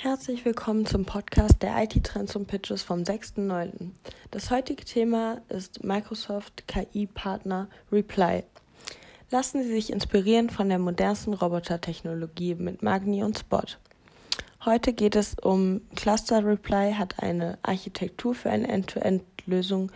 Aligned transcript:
Herzlich 0.00 0.44
willkommen 0.44 0.86
zum 0.86 1.04
Podcast 1.04 1.60
der 1.60 1.82
IT-Trends 1.82 2.36
und 2.36 2.46
Pitches 2.46 2.84
vom 2.84 3.00
6.9. 3.00 3.90
Das 4.30 4.48
heutige 4.52 4.84
Thema 4.84 5.40
ist 5.48 5.82
Microsoft 5.82 6.68
KI-Partner 6.68 7.66
Reply. 7.90 8.44
Lassen 9.32 9.64
Sie 9.64 9.70
sich 9.70 9.90
inspirieren 9.90 10.50
von 10.50 10.68
der 10.68 10.78
modernsten 10.78 11.34
Robotertechnologie 11.34 12.54
mit 12.54 12.80
Magni 12.80 13.24
und 13.24 13.40
Spot. 13.40 13.64
Heute 14.64 14.92
geht 14.92 15.16
es 15.16 15.34
um 15.34 15.80
Cluster 15.96 16.46
Reply 16.46 16.92
hat 16.92 17.20
eine 17.20 17.58
Architektur 17.62 18.36
für 18.36 18.50
eine 18.50 18.68
End-to-End-Lösung 18.68 19.90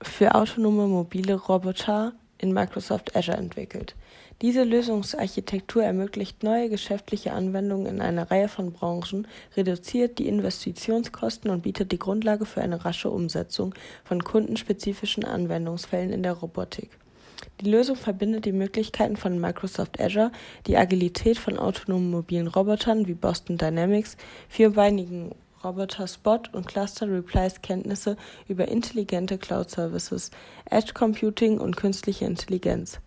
für 0.00 0.36
autonome 0.36 0.86
mobile 0.86 1.34
Roboter 1.34 2.12
in 2.40 2.52
Microsoft 2.52 3.14
Azure 3.16 3.36
entwickelt. 3.36 3.94
Diese 4.42 4.64
Lösungsarchitektur 4.64 5.84
ermöglicht 5.84 6.42
neue 6.42 6.70
geschäftliche 6.70 7.32
Anwendungen 7.32 7.86
in 7.86 8.00
einer 8.00 8.30
Reihe 8.30 8.48
von 8.48 8.72
Branchen, 8.72 9.28
reduziert 9.54 10.18
die 10.18 10.28
Investitionskosten 10.28 11.50
und 11.50 11.62
bietet 11.62 11.92
die 11.92 11.98
Grundlage 11.98 12.46
für 12.46 12.62
eine 12.62 12.84
rasche 12.84 13.10
Umsetzung 13.10 13.74
von 14.02 14.24
kundenspezifischen 14.24 15.24
Anwendungsfällen 15.24 16.10
in 16.10 16.22
der 16.22 16.32
Robotik. 16.32 16.90
Die 17.60 17.70
Lösung 17.70 17.96
verbindet 17.96 18.46
die 18.46 18.52
Möglichkeiten 18.52 19.16
von 19.16 19.38
Microsoft 19.38 20.00
Azure, 20.00 20.32
die 20.66 20.78
Agilität 20.78 21.36
von 21.36 21.58
autonomen 21.58 22.10
mobilen 22.10 22.48
Robotern 22.48 23.06
wie 23.06 23.14
Boston 23.14 23.58
Dynamics, 23.58 24.16
vierbeinigen 24.48 25.34
Roboter 25.62 26.06
Spot 26.06 26.40
und 26.52 26.66
Cluster 26.66 27.06
Replies 27.06 27.60
Kenntnisse 27.60 28.16
über 28.48 28.68
intelligente 28.68 29.36
Cloud 29.36 29.70
Services, 29.70 30.30
Edge 30.70 30.92
Computing 30.94 31.58
und 31.58 31.76
künstliche 31.76 32.24
Intelligenz. 32.24 32.98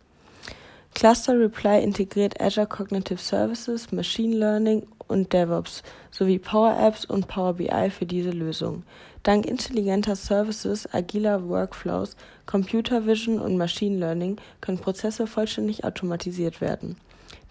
Cluster 0.94 1.40
Reply 1.40 1.82
integriert 1.82 2.40
Azure 2.40 2.68
Cognitive 2.68 3.18
Services, 3.20 3.92
Machine 3.92 4.36
Learning 4.36 4.86
und 5.08 5.34
DevOps 5.34 5.82
sowie 6.12 6.38
Power 6.38 6.78
Apps 6.80 7.06
und 7.06 7.28
Power 7.28 7.54
BI 7.54 7.90
für 7.90 8.06
diese 8.06 8.30
Lösung. 8.30 8.84
Dank 9.24 9.48
intelligenter 9.48 10.16
Services, 10.16 10.88
agiler 10.94 11.48
Workflows, 11.50 12.16
Computer 12.46 13.06
Vision 13.06 13.40
und 13.40 13.58
Machine 13.58 13.98
Learning 13.98 14.38
können 14.62 14.78
Prozesse 14.78 15.28
vollständig 15.28 15.84
automatisiert 15.86 16.62
werden. 16.62 16.98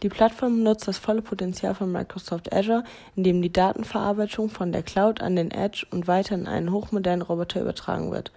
Die 0.02 0.08
Plattform 0.08 0.62
nutzt 0.62 0.88
das 0.88 0.98
volle 0.98 1.22
Potenzial 1.22 1.74
von 1.74 1.92
Microsoft 1.92 2.52
Azure, 2.52 2.82
indem 3.14 3.40
die 3.40 3.52
Datenverarbeitung 3.52 4.50
von 4.50 4.72
der 4.72 4.82
Cloud 4.82 5.20
an 5.20 5.36
den 5.36 5.52
Edge 5.52 5.86
und 5.90 6.08
weiter 6.08 6.34
in 6.34 6.48
einen 6.48 6.72
hochmodernen 6.72 7.22
Roboter 7.22 7.60
übertragen 7.60 8.10
wird. 8.10 8.32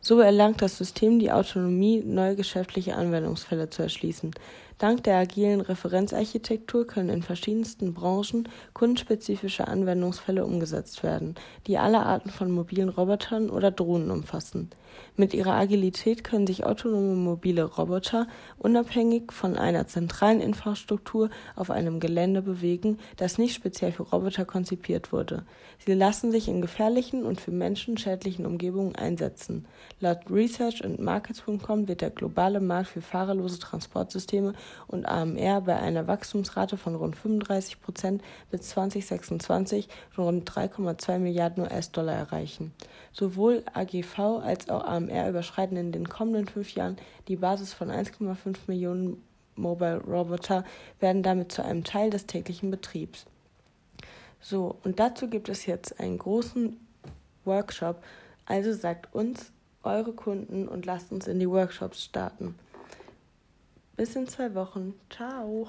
So 0.00 0.20
erlangt 0.20 0.62
das 0.62 0.78
System 0.78 1.18
die 1.18 1.32
Autonomie, 1.32 2.02
neue 2.04 2.36
geschäftliche 2.36 2.94
Anwendungsfälle 2.94 3.68
zu 3.68 3.82
erschließen. 3.82 4.30
Dank 4.78 5.02
der 5.02 5.16
agilen 5.16 5.60
Referenzarchitektur 5.60 6.86
können 6.86 7.08
in 7.08 7.24
verschiedensten 7.24 7.94
Branchen 7.94 8.48
kundenspezifische 8.74 9.66
Anwendungsfälle 9.66 10.44
umgesetzt 10.44 11.02
werden, 11.02 11.34
die 11.66 11.78
alle 11.78 11.98
Arten 11.98 12.30
von 12.30 12.52
mobilen 12.52 12.88
Robotern 12.88 13.50
oder 13.50 13.72
Drohnen 13.72 14.12
umfassen. 14.12 14.70
Mit 15.16 15.34
ihrer 15.34 15.54
Agilität 15.54 15.97
können 16.04 16.46
sich 16.46 16.64
autonome 16.64 17.14
mobile 17.14 17.64
Roboter 17.64 18.26
unabhängig 18.58 19.32
von 19.32 19.56
einer 19.56 19.86
zentralen 19.86 20.40
Infrastruktur 20.40 21.30
auf 21.56 21.70
einem 21.70 22.00
Gelände 22.00 22.42
bewegen, 22.42 22.98
das 23.16 23.38
nicht 23.38 23.54
speziell 23.54 23.92
für 23.92 24.04
Roboter 24.04 24.44
konzipiert 24.44 25.12
wurde. 25.12 25.44
Sie 25.84 25.94
lassen 25.94 26.32
sich 26.32 26.48
in 26.48 26.60
gefährlichen 26.60 27.24
und 27.24 27.40
für 27.40 27.52
Menschen 27.52 27.98
schädlichen 27.98 28.46
Umgebungen 28.46 28.96
einsetzen. 28.96 29.64
Laut 30.00 30.18
Research 30.30 30.84
and 30.84 31.00
Markets.com 31.00 31.88
wird 31.88 32.00
der 32.00 32.10
globale 32.10 32.60
Markt 32.60 32.88
für 32.90 33.00
fahrerlose 33.00 33.58
Transportsysteme 33.58 34.54
und 34.86 35.06
AMR 35.06 35.60
bei 35.60 35.76
einer 35.76 36.06
Wachstumsrate 36.06 36.76
von 36.76 36.94
rund 36.94 37.16
35 37.16 37.80
Prozent 37.80 38.22
bis 38.50 38.62
2026 38.70 39.88
von 40.10 40.24
rund 40.24 40.50
3,2 40.50 41.18
Milliarden 41.18 41.64
US-Dollar 41.64 42.14
erreichen. 42.14 42.72
Sowohl 43.12 43.62
AGV 43.72 44.18
als 44.42 44.68
auch 44.68 44.84
AMR 44.84 45.28
überschreiten 45.28 45.76
in 45.88 45.92
den 45.92 46.08
kommenden 46.08 46.46
fünf 46.46 46.74
Jahren 46.74 46.96
die 47.28 47.36
Basis 47.36 47.72
von 47.72 47.90
1,5 47.90 48.56
Millionen 48.66 49.22
Mobile 49.56 50.00
Roboter, 50.04 50.64
werden 51.00 51.22
damit 51.22 51.50
zu 51.50 51.64
einem 51.64 51.82
Teil 51.82 52.10
des 52.10 52.26
täglichen 52.26 52.70
Betriebs. 52.70 53.26
So, 54.40 54.76
und 54.84 55.00
dazu 55.00 55.28
gibt 55.28 55.48
es 55.48 55.66
jetzt 55.66 55.98
einen 55.98 56.18
großen 56.18 56.78
Workshop. 57.44 58.02
Also 58.46 58.72
sagt 58.72 59.12
uns 59.14 59.50
eure 59.82 60.12
Kunden 60.12 60.68
und 60.68 60.86
lasst 60.86 61.10
uns 61.10 61.26
in 61.26 61.40
die 61.40 61.50
Workshops 61.50 62.04
starten. 62.04 62.54
Bis 63.96 64.14
in 64.14 64.28
zwei 64.28 64.54
Wochen. 64.54 64.94
Ciao. 65.10 65.66